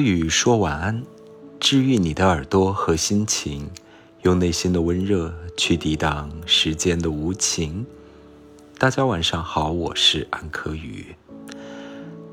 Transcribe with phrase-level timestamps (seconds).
[0.00, 1.02] 语说晚安，
[1.60, 3.70] 治愈你的耳朵和心情，
[4.22, 7.86] 用内心的温热去抵挡时间的无情。
[8.78, 11.14] 大家晚上好，我是安柯宇。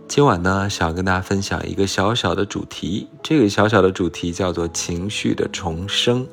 [0.07, 6.27] 今晚呢，想要跟大家分享一个小小的主题，这个小小的主题叫做情绪的重生。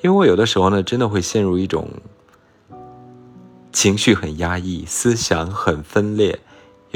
[0.00, 1.88] 因为我有的时候呢，真的会陷入一种
[3.72, 6.38] 情绪很压抑、思想很分裂。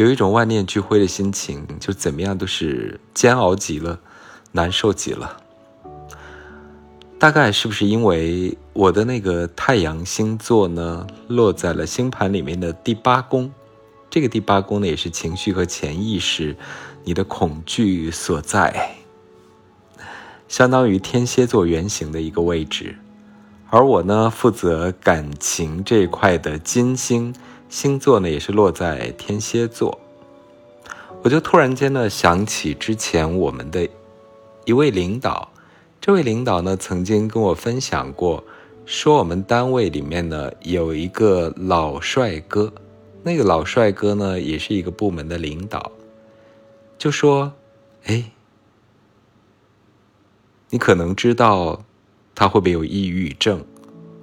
[0.02, 4.00] 有一种万念俱灰的心情，就怎么样都是煎熬极了，
[4.50, 5.36] 难受极了。
[7.20, 13.52] 大概是不是因为我的那个太阳星座呢，落在了星盘里面的第八宫？
[14.10, 16.56] 这个第八宫呢，也是情绪和潜意识、
[17.04, 18.96] 你的恐惧所在，
[20.48, 22.96] 相当于天蝎座原型的一个位置。
[23.70, 27.32] 而我呢，负责感情这一块的金星。
[27.72, 29.98] 星座呢也是落在天蝎座，
[31.22, 33.88] 我就突然间呢想起之前我们的
[34.66, 35.50] 一位领导，
[35.98, 38.44] 这位领导呢曾经跟我分享过，
[38.84, 42.70] 说我们单位里面呢有一个老帅哥，
[43.22, 45.92] 那个老帅哥呢也是一个部门的领导，
[46.98, 47.54] 就说，
[48.04, 48.32] 哎，
[50.68, 51.82] 你可能知道
[52.34, 53.64] 他会不会有抑郁症？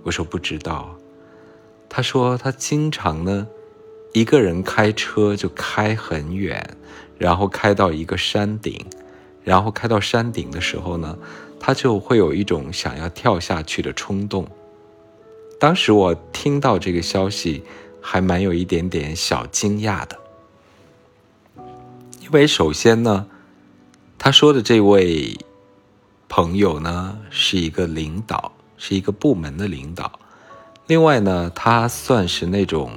[0.03, 0.98] 我说不知道。
[1.89, 3.47] 他说他经常呢，
[4.13, 6.77] 一个人开车就开很远，
[7.17, 8.85] 然后开到一个山顶，
[9.43, 11.17] 然后开到山顶的时候呢，
[11.59, 14.47] 他就会有一种想要跳下去的冲动。
[15.59, 17.63] 当时我听到这个消息，
[17.99, 20.17] 还蛮有一点点小惊讶的，
[22.21, 23.27] 因为首先呢，
[24.17, 25.37] 他说的这位
[26.29, 30.19] 朋友呢是一个领导，是一个部门的领导。
[30.89, 32.91] 另外呢，他算是那种，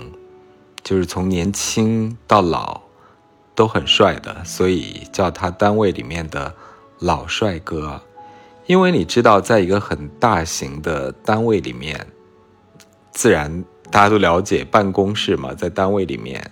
[0.83, 2.81] 就是从年轻到老
[3.55, 6.55] 都很帅的，所以叫他单位里面的
[6.99, 8.01] 老帅哥。
[8.65, 12.07] 因为你知道，在一个很大型的单位里面，
[13.11, 16.51] 自然大家都了解办公室嘛，在单位里面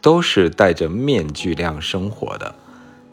[0.00, 2.54] 都是戴着面具那样生活的，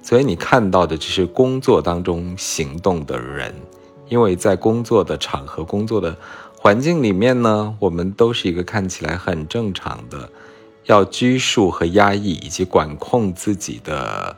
[0.01, 3.53] 所以你看到的只是工作当中行动的人，
[4.07, 6.15] 因为在工作的场合工作的。
[6.59, 10.29] 环境里面呢，我们都是一个看起来很正常的，
[10.85, 14.35] 要拘束和压抑以及管控自己的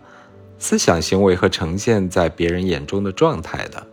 [0.59, 3.87] 思想行为和呈现在别人眼中的状态的。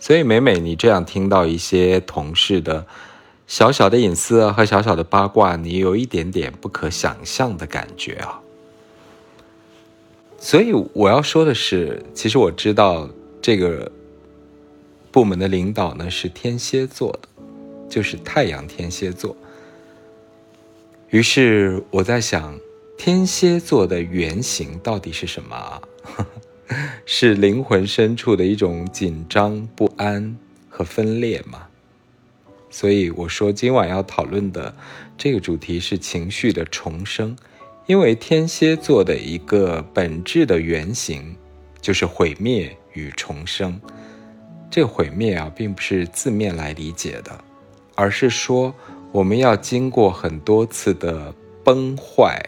[0.00, 2.86] 所以每每你这样听到一些同事的
[3.46, 8.40] 小小的隐私和小小的八卦，你有一点点不可想象的感觉啊。
[10.38, 13.08] 所以我要说的是，其实我知道
[13.42, 13.92] 这个
[15.12, 17.27] 部门的领导呢是天蝎座的。
[17.88, 19.36] 就是太阳天蝎座。
[21.10, 22.58] 于是我在想，
[22.96, 25.82] 天蝎座的原型到底是什么？
[27.06, 30.36] 是灵魂深处的一种紧张、不安
[30.68, 31.66] 和分裂吗？
[32.68, 34.74] 所以我说今晚要讨论的
[35.16, 37.34] 这个主题是情绪的重生，
[37.86, 41.34] 因为天蝎座的一个本质的原型
[41.80, 43.80] 就是毁灭与重生。
[44.70, 47.44] 这毁灭啊，并不是字面来理解的。
[48.00, 48.72] 而是说，
[49.10, 52.40] 我们要经过很多次的崩坏，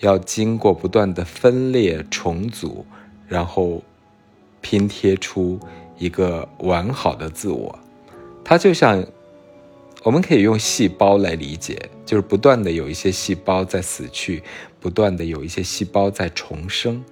[0.00, 2.84] 要经过不断的分裂重组，
[3.26, 3.82] 然后
[4.60, 5.58] 拼贴出
[5.96, 7.78] 一个完好的自我。
[8.44, 9.02] 它就像，
[10.02, 14.42] 我们可以用细胞来理解，就是不断的有一些细胞在死去，
[14.78, 17.02] 不断的有一些细胞在重生。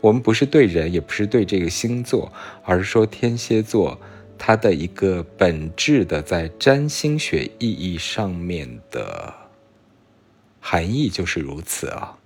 [0.00, 2.30] 我们不是对人，也不是对这个星座，
[2.62, 3.98] 而是说天蝎座。
[4.38, 9.32] 它的一个本质的在占星学意义上面的
[10.60, 12.18] 含义就是如此啊，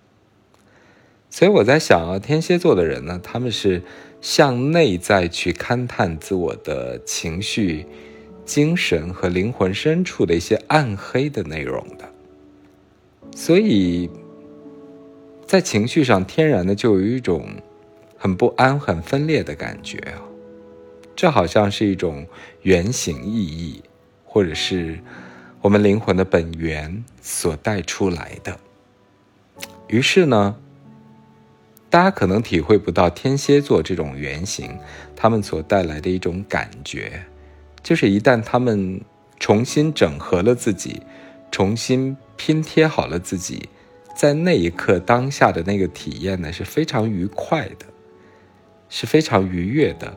[1.28, 3.82] 所以我在想啊，天蝎座的人呢，他们是
[4.20, 7.86] 向内在去勘探自我的情绪、
[8.44, 12.08] 精神和灵魂深处的一些暗黑的内容的，
[13.36, 14.08] 所以
[15.46, 17.46] 在情绪上天然的就有一种
[18.16, 20.22] 很不安、很分裂的感觉啊。
[21.18, 22.28] 这好像是一种
[22.62, 23.82] 原型意义，
[24.24, 25.00] 或者是
[25.60, 28.56] 我们灵魂的本源所带出来的。
[29.88, 30.54] 于是呢，
[31.90, 34.78] 大家可能体会不到天蝎座这种原型，
[35.16, 37.24] 他们所带来的一种感觉，
[37.82, 39.00] 就是一旦他们
[39.40, 41.02] 重新整合了自己，
[41.50, 43.68] 重新拼贴好了自己，
[44.14, 47.86] 在那一刻当下的那个体验呢，是非常愉快的，
[48.88, 50.16] 是非常愉悦的。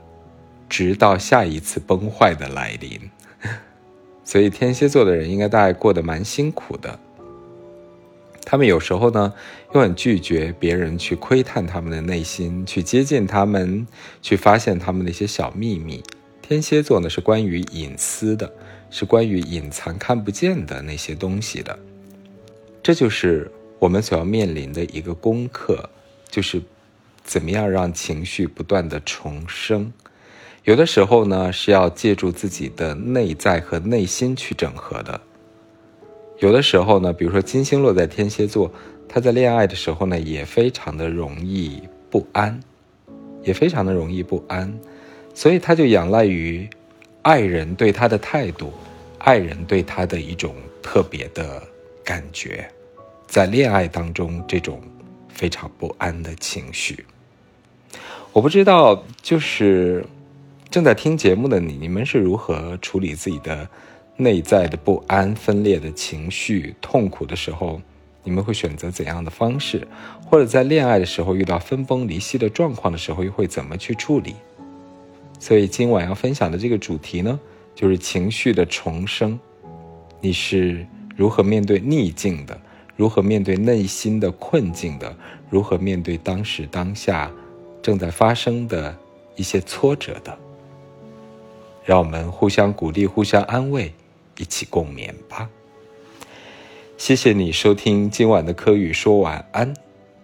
[0.71, 2.97] 直到下一次崩坏的来临，
[4.23, 6.97] 所以天蝎座的人应该大概过得蛮辛苦的。
[8.45, 9.33] 他们有时候呢，
[9.73, 13.85] 又很拒绝别人去窥探他们的内心，去接近他们，
[14.21, 16.01] 去发现他们的一些小秘密。
[16.41, 18.49] 天蝎座呢，是关于隐私的，
[18.89, 21.77] 是关于隐藏、看不见的那些东西的。
[22.81, 25.89] 这就是我们所要面临的一个功课，
[26.29, 26.61] 就是
[27.25, 29.91] 怎么样让情绪不断的重生。
[30.63, 35.19] 有的时候呢，是要借助自己的内在和内心去整合的。
[36.37, 38.71] 有的时候呢，比如说金星落在天蝎座，
[39.09, 41.81] 他在恋爱的时候呢，也非常的容易
[42.11, 42.59] 不安，
[43.41, 44.71] 也非常的容易不安，
[45.33, 46.69] 所以他就仰赖于
[47.23, 48.71] 爱人对他的态度，
[49.17, 50.53] 爱人对他的一种
[50.83, 51.59] 特别的
[52.03, 52.69] 感觉，
[53.25, 54.79] 在恋爱当中这种
[55.27, 57.03] 非常不安的情绪。
[58.31, 60.05] 我不知道，就是
[60.71, 63.67] 正在听节目的你，你们是如何处理自己的？
[64.15, 67.81] 内在的不安、分裂的情绪、痛苦的时候，
[68.23, 69.85] 你们会选择怎样的方式？
[70.25, 74.35] 或者在恋爱的时候遇到分崩离析的状况的时候，又会怎么去处理？
[75.39, 77.37] 所以今晚要分享的这个主题呢，
[77.75, 79.37] 就是情绪的重生。
[80.21, 80.85] 你是
[81.17, 82.57] 如何面对逆境的？
[82.95, 85.13] 如何面对内心的困境的？
[85.49, 87.29] 如何面对当时当下
[87.81, 88.95] 正在发生的
[89.35, 90.37] 一些挫折的？
[91.83, 93.93] 让我们互相鼓励，互相安慰。
[94.37, 95.47] 一起共勉吧。
[96.97, 99.71] 谢谢你收听今晚的科宇说晚安，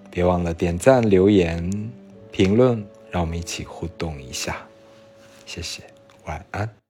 [0.10, 1.92] 别忘了点赞、留言、
[2.32, 4.66] 评论，让我们一起互动一下。
[5.46, 5.84] 谢谢，
[6.26, 6.87] 晚安。